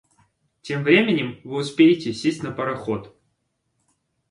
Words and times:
Тем 0.63 0.81
временем 0.81 1.39
вы 1.43 1.57
успеете 1.57 2.11
сесть 2.11 2.41
на 2.41 2.49
пароход. 2.51 3.15